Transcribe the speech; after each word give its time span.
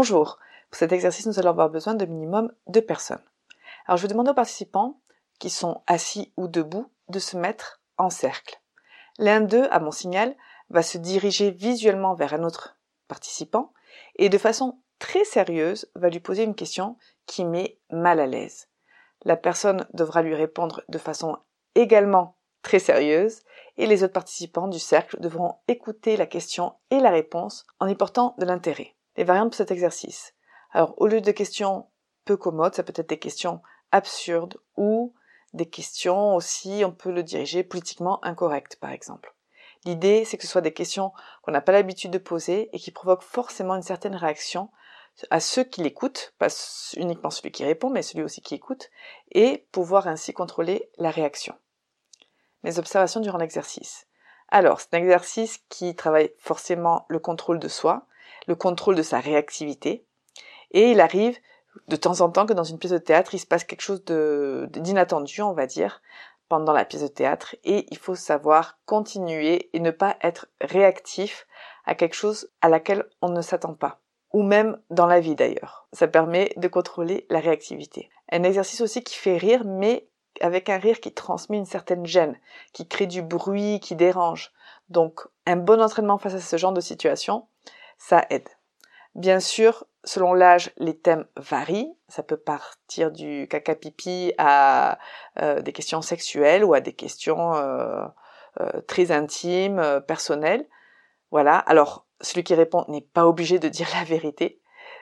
Bonjour. 0.00 0.38
Pour 0.70 0.78
cet 0.78 0.92
exercice, 0.92 1.26
nous 1.26 1.40
allons 1.40 1.50
avoir 1.50 1.70
besoin 1.70 1.94
de 1.94 2.06
minimum 2.06 2.52
deux 2.68 2.80
personnes. 2.80 3.24
Alors, 3.84 3.96
je 3.96 4.02
vais 4.02 4.08
demander 4.08 4.30
aux 4.30 4.34
participants, 4.34 5.00
qui 5.40 5.50
sont 5.50 5.82
assis 5.88 6.32
ou 6.36 6.46
debout, 6.46 6.88
de 7.08 7.18
se 7.18 7.36
mettre 7.36 7.82
en 7.96 8.08
cercle. 8.08 8.60
L'un 9.18 9.40
d'eux, 9.40 9.66
à 9.72 9.80
mon 9.80 9.90
signal, 9.90 10.36
va 10.70 10.84
se 10.84 10.98
diriger 10.98 11.50
visuellement 11.50 12.14
vers 12.14 12.32
un 12.32 12.44
autre 12.44 12.78
participant 13.08 13.72
et 14.14 14.28
de 14.28 14.38
façon 14.38 14.78
très 15.00 15.24
sérieuse 15.24 15.90
va 15.96 16.10
lui 16.10 16.20
poser 16.20 16.44
une 16.44 16.54
question 16.54 16.96
qui 17.26 17.44
met 17.44 17.80
mal 17.90 18.20
à 18.20 18.26
l'aise. 18.28 18.68
La 19.24 19.36
personne 19.36 19.84
devra 19.94 20.22
lui 20.22 20.36
répondre 20.36 20.84
de 20.88 20.98
façon 20.98 21.38
également 21.74 22.36
très 22.62 22.78
sérieuse 22.78 23.40
et 23.78 23.88
les 23.88 24.04
autres 24.04 24.12
participants 24.12 24.68
du 24.68 24.78
cercle 24.78 25.18
devront 25.18 25.56
écouter 25.66 26.16
la 26.16 26.26
question 26.26 26.74
et 26.92 27.00
la 27.00 27.10
réponse 27.10 27.66
en 27.80 27.88
y 27.88 27.96
portant 27.96 28.36
de 28.38 28.46
l'intérêt 28.46 28.94
les 29.18 29.24
variantes 29.24 29.50
de 29.50 29.56
cet 29.56 29.72
exercice. 29.72 30.32
Alors, 30.70 30.94
au 30.96 31.08
lieu 31.08 31.20
de 31.20 31.32
questions 31.32 31.86
peu 32.24 32.36
commodes, 32.36 32.74
ça 32.74 32.84
peut 32.84 32.92
être 32.94 33.08
des 33.08 33.18
questions 33.18 33.60
absurdes 33.90 34.58
ou 34.76 35.12
des 35.52 35.66
questions 35.66 36.36
aussi, 36.36 36.82
on 36.84 36.92
peut 36.92 37.10
le 37.10 37.24
diriger 37.24 37.64
politiquement 37.64 38.24
incorrectes, 38.24 38.76
par 38.76 38.92
exemple. 38.92 39.34
L'idée, 39.84 40.24
c'est 40.24 40.36
que 40.36 40.44
ce 40.44 40.48
soit 40.48 40.60
des 40.60 40.72
questions 40.72 41.12
qu'on 41.42 41.50
n'a 41.50 41.60
pas 41.60 41.72
l'habitude 41.72 42.12
de 42.12 42.18
poser 42.18 42.70
et 42.72 42.78
qui 42.78 42.92
provoquent 42.92 43.22
forcément 43.22 43.74
une 43.74 43.82
certaine 43.82 44.14
réaction 44.14 44.70
à 45.30 45.40
ceux 45.40 45.64
qui 45.64 45.82
l'écoutent, 45.82 46.32
pas 46.38 46.48
uniquement 46.96 47.30
celui 47.30 47.50
qui 47.50 47.64
répond, 47.64 47.90
mais 47.90 48.02
celui 48.02 48.22
aussi 48.22 48.40
qui 48.40 48.54
écoute, 48.54 48.88
et 49.32 49.66
pouvoir 49.72 50.06
ainsi 50.06 50.32
contrôler 50.32 50.90
la 50.96 51.10
réaction. 51.10 51.56
Mes 52.62 52.78
observations 52.78 53.20
durant 53.20 53.38
l'exercice. 53.38 54.06
Alors, 54.48 54.80
c'est 54.80 54.94
un 54.94 54.98
exercice 54.98 55.58
qui 55.68 55.96
travaille 55.96 56.30
forcément 56.38 57.04
le 57.08 57.18
contrôle 57.18 57.58
de 57.58 57.68
soi, 57.68 58.06
le 58.46 58.54
contrôle 58.54 58.94
de 58.94 59.02
sa 59.02 59.20
réactivité. 59.20 60.04
Et 60.70 60.90
il 60.90 61.00
arrive 61.00 61.38
de 61.86 61.96
temps 61.96 62.20
en 62.20 62.30
temps 62.30 62.46
que 62.46 62.52
dans 62.52 62.64
une 62.64 62.78
pièce 62.78 62.92
de 62.92 62.98
théâtre, 62.98 63.34
il 63.34 63.38
se 63.38 63.46
passe 63.46 63.64
quelque 63.64 63.82
chose 63.82 64.04
d'inattendu, 64.04 65.42
on 65.42 65.52
va 65.52 65.66
dire, 65.66 66.02
pendant 66.48 66.72
la 66.72 66.84
pièce 66.84 67.02
de 67.02 67.08
théâtre. 67.08 67.56
Et 67.64 67.86
il 67.90 67.98
faut 67.98 68.14
savoir 68.14 68.78
continuer 68.86 69.70
et 69.72 69.80
ne 69.80 69.90
pas 69.90 70.16
être 70.22 70.48
réactif 70.60 71.46
à 71.84 71.94
quelque 71.94 72.16
chose 72.16 72.50
à 72.60 72.68
laquelle 72.68 73.06
on 73.22 73.28
ne 73.28 73.42
s'attend 73.42 73.74
pas. 73.74 74.00
Ou 74.32 74.42
même 74.42 74.78
dans 74.90 75.06
la 75.06 75.20
vie 75.20 75.34
d'ailleurs. 75.34 75.86
Ça 75.92 76.06
permet 76.06 76.52
de 76.56 76.68
contrôler 76.68 77.26
la 77.30 77.40
réactivité. 77.40 78.10
Un 78.30 78.42
exercice 78.42 78.82
aussi 78.82 79.02
qui 79.02 79.14
fait 79.14 79.38
rire, 79.38 79.62
mais 79.64 80.06
avec 80.40 80.68
un 80.68 80.76
rire 80.76 81.00
qui 81.00 81.12
transmet 81.12 81.56
une 81.56 81.64
certaine 81.64 82.06
gêne, 82.06 82.36
qui 82.72 82.86
crée 82.86 83.06
du 83.06 83.22
bruit, 83.22 83.80
qui 83.80 83.94
dérange. 83.94 84.52
Donc, 84.90 85.20
un 85.46 85.56
bon 85.56 85.80
entraînement 85.80 86.18
face 86.18 86.34
à 86.34 86.40
ce 86.40 86.56
genre 86.56 86.72
de 86.72 86.80
situation, 86.80 87.46
ça 87.98 88.26
aide. 88.30 88.48
Bien 89.14 89.40
sûr, 89.40 89.84
selon 90.04 90.32
l'âge, 90.32 90.70
les 90.76 90.96
thèmes 90.96 91.26
varient. 91.36 91.92
Ça 92.08 92.22
peut 92.22 92.36
partir 92.36 93.10
du 93.10 93.48
caca 93.48 93.74
pipi 93.74 94.32
à 94.38 94.98
euh, 95.40 95.60
des 95.60 95.72
questions 95.72 96.02
sexuelles 96.02 96.64
ou 96.64 96.74
à 96.74 96.80
des 96.80 96.92
questions 96.92 97.54
euh, 97.54 98.06
euh, 98.60 98.80
très 98.86 99.10
intimes, 99.10 100.00
personnelles. 100.06 100.68
Voilà. 101.30 101.58
Alors, 101.58 102.06
celui 102.20 102.44
qui 102.44 102.54
répond 102.54 102.84
n'est 102.88 103.00
pas 103.00 103.26
obligé 103.26 103.58
de 103.58 103.68
dire 103.68 103.88
la 103.94 104.04
vérité. 104.04 104.60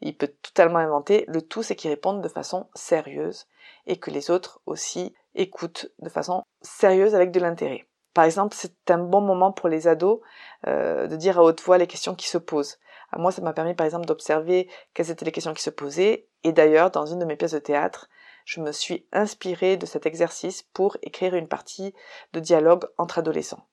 Il 0.00 0.16
peut 0.16 0.32
totalement 0.42 0.78
inventer. 0.78 1.24
Le 1.28 1.42
tout, 1.42 1.62
c'est 1.62 1.76
qu'il 1.76 1.90
réponde 1.90 2.22
de 2.22 2.28
façon 2.28 2.68
sérieuse 2.74 3.46
et 3.86 3.98
que 3.98 4.10
les 4.10 4.30
autres 4.30 4.60
aussi 4.66 5.14
écoutent 5.34 5.90
de 5.98 6.08
façon 6.08 6.44
sérieuse 6.62 7.14
avec 7.14 7.30
de 7.30 7.40
l'intérêt. 7.40 7.87
Par 8.18 8.24
exemple, 8.24 8.56
c'est 8.58 8.90
un 8.90 8.98
bon 8.98 9.20
moment 9.20 9.52
pour 9.52 9.68
les 9.68 9.86
ados 9.86 10.18
euh, 10.66 11.06
de 11.06 11.14
dire 11.14 11.38
à 11.38 11.44
haute 11.44 11.62
voix 11.62 11.78
les 11.78 11.86
questions 11.86 12.16
qui 12.16 12.26
se 12.26 12.36
posent. 12.36 12.80
À 13.12 13.18
moi, 13.20 13.30
ça 13.30 13.42
m'a 13.42 13.52
permis 13.52 13.74
par 13.74 13.84
exemple 13.84 14.06
d'observer 14.06 14.68
quelles 14.92 15.12
étaient 15.12 15.24
les 15.24 15.30
questions 15.30 15.54
qui 15.54 15.62
se 15.62 15.70
posaient. 15.70 16.26
Et 16.42 16.50
d'ailleurs, 16.50 16.90
dans 16.90 17.06
une 17.06 17.20
de 17.20 17.24
mes 17.24 17.36
pièces 17.36 17.52
de 17.52 17.60
théâtre, 17.60 18.08
je 18.44 18.60
me 18.60 18.72
suis 18.72 19.06
inspirée 19.12 19.76
de 19.76 19.86
cet 19.86 20.04
exercice 20.04 20.64
pour 20.64 20.96
écrire 21.02 21.36
une 21.36 21.46
partie 21.46 21.94
de 22.32 22.40
dialogue 22.40 22.88
entre 22.98 23.20
adolescents. 23.20 23.68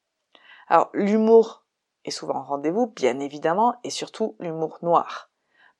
Alors, 0.67 0.91
l'humour 0.93 1.65
est 2.03 2.11
souvent 2.11 2.35
en 2.35 2.43
rendez-vous, 2.43 2.85
bien 2.85 3.19
évidemment, 3.19 3.73
et 3.83 3.89
surtout 3.89 4.35
l'humour 4.39 4.77
noir. 4.83 5.31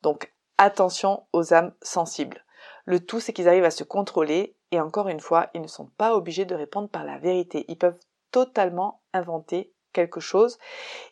Donc, 0.02 0.34
attention 0.58 1.28
aux 1.34 1.54
âmes 1.54 1.76
sensibles. 1.84 2.44
Le 2.86 3.00
tout, 3.00 3.20
c'est 3.20 3.32
qu'ils 3.32 3.48
arrivent 3.48 3.64
à 3.64 3.70
se 3.70 3.84
contrôler, 3.84 4.58
et 4.72 4.82
encore 4.82 5.08
une 5.08 5.20
fois, 5.20 5.52
ils 5.54 5.62
ne 5.62 5.68
sont 5.68 5.92
pas 6.00 6.16
obligés 6.16 6.46
de 6.46 6.56
répondre 6.56 6.90
par 6.90 7.04
la 7.04 7.20
vérité. 7.20 7.66
Ils 7.68 7.78
peuvent 7.78 8.00
totalement 8.36 9.00
inventer 9.14 9.72
quelque 9.94 10.20
chose 10.20 10.58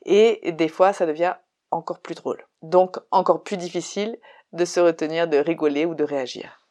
et 0.06 0.52
des 0.52 0.68
fois 0.68 0.92
ça 0.92 1.06
devient 1.06 1.36
encore 1.72 2.00
plus 2.00 2.16
drôle. 2.16 2.46
Donc 2.62 2.98
encore 3.12 3.44
plus 3.44 3.56
difficile 3.56 4.20
de 4.52 4.66
se 4.66 4.82
retenir 4.82 5.30
de 5.30 5.38
rigoler 5.38 5.86
ou 5.86 5.96
de 5.96 6.04
réagir. 6.04 6.68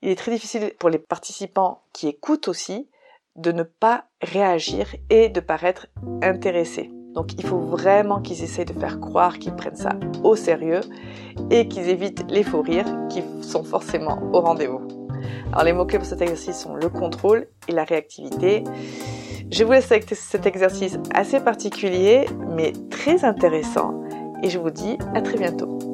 Il 0.00 0.10
est 0.10 0.16
très 0.16 0.30
difficile 0.30 0.72
pour 0.78 0.90
les 0.90 1.00
participants 1.00 1.82
qui 1.92 2.06
écoutent 2.06 2.46
aussi 2.46 2.88
de 3.34 3.50
ne 3.50 3.64
pas 3.64 4.04
réagir 4.22 4.94
et 5.10 5.28
de 5.28 5.40
paraître 5.40 5.88
intéressés. 6.22 6.88
Donc 7.14 7.32
il 7.36 7.44
faut 7.44 7.58
vraiment 7.58 8.22
qu'ils 8.22 8.44
essayent 8.44 8.64
de 8.64 8.78
faire 8.78 9.00
croire 9.00 9.40
qu'ils 9.40 9.56
prennent 9.56 9.74
ça 9.74 9.94
au 10.22 10.36
sérieux 10.36 10.82
et 11.50 11.66
qu'ils 11.66 11.88
évitent 11.88 12.24
les 12.30 12.44
faux 12.44 12.62
rires 12.62 13.08
qui 13.10 13.24
sont 13.42 13.64
forcément 13.64 14.22
au 14.32 14.40
rendez-vous. 14.40 14.86
Alors 15.48 15.64
les 15.64 15.72
mots-clés 15.72 15.98
pour 15.98 16.06
cet 16.06 16.22
exercice 16.22 16.60
sont 16.60 16.74
le 16.74 16.88
contrôle 16.88 17.48
et 17.68 17.72
la 17.72 17.84
réactivité. 17.84 18.62
Je 19.56 19.62
vous 19.62 19.70
laisse 19.70 19.92
avec 19.92 20.12
cet 20.12 20.46
exercice 20.46 20.98
assez 21.14 21.38
particulier 21.38 22.26
mais 22.56 22.72
très 22.90 23.24
intéressant 23.24 24.02
et 24.42 24.50
je 24.50 24.58
vous 24.58 24.70
dis 24.70 24.98
à 25.14 25.22
très 25.22 25.38
bientôt. 25.38 25.93